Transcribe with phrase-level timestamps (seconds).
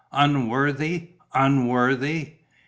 [0.11, 1.09] "Unworthy?
[1.31, 2.29] Unworthy?"